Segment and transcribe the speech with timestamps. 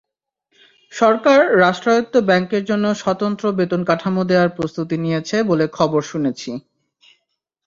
[0.91, 6.51] সরকার রাষ্ট্রায়ত্ত ব্যাংকের জন্য স্বতন্ত্র বেতনকাঠামো দেওয়ার প্রস্তুতি নিয়েছে বলে খবরে শুনেছি।